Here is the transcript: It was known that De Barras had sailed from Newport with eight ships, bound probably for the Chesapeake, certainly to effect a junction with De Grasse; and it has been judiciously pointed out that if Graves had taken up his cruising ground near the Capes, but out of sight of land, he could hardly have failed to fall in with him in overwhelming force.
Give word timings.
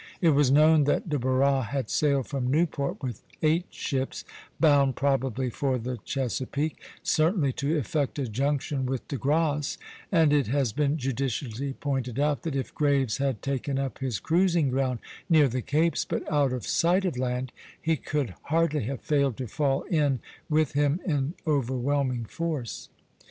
It 0.19 0.31
was 0.31 0.49
known 0.49 0.85
that 0.85 1.09
De 1.09 1.19
Barras 1.19 1.65
had 1.67 1.91
sailed 1.91 2.25
from 2.25 2.49
Newport 2.49 3.03
with 3.03 3.21
eight 3.43 3.67
ships, 3.69 4.25
bound 4.59 4.95
probably 4.95 5.51
for 5.51 5.77
the 5.77 5.97
Chesapeake, 6.03 6.81
certainly 7.03 7.53
to 7.53 7.77
effect 7.77 8.17
a 8.17 8.27
junction 8.27 8.87
with 8.87 9.07
De 9.07 9.15
Grasse; 9.17 9.77
and 10.11 10.33
it 10.33 10.47
has 10.47 10.73
been 10.73 10.97
judiciously 10.97 11.73
pointed 11.73 12.17
out 12.17 12.41
that 12.41 12.55
if 12.55 12.73
Graves 12.73 13.17
had 13.17 13.43
taken 13.43 13.77
up 13.77 13.99
his 13.99 14.19
cruising 14.19 14.71
ground 14.71 14.97
near 15.29 15.47
the 15.47 15.61
Capes, 15.61 16.03
but 16.03 16.27
out 16.31 16.51
of 16.51 16.65
sight 16.65 17.05
of 17.05 17.15
land, 17.15 17.51
he 17.79 17.95
could 17.95 18.33
hardly 18.45 18.85
have 18.85 19.01
failed 19.01 19.37
to 19.37 19.45
fall 19.45 19.83
in 19.83 20.17
with 20.49 20.71
him 20.71 20.99
in 21.05 21.35
overwhelming 21.45 22.25
force. 22.25 22.89